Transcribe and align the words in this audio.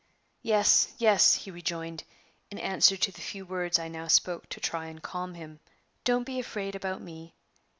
"Yes, 0.41 0.95
yes," 0.97 1.35
he 1.35 1.51
rejoined, 1.51 2.05
in 2.49 2.57
answer 2.57 2.97
to 2.97 3.11
the 3.11 3.21
few 3.21 3.45
words 3.45 3.77
I 3.77 3.87
now 3.87 4.07
spoke 4.07 4.49
to 4.49 4.59
try 4.59 4.87
and 4.87 4.99
calm 4.99 5.35
him, 5.35 5.59
"don't 6.05 6.23
be 6.23 6.39
afraid 6.39 6.73
about 6.73 7.03
me. 7.03 7.35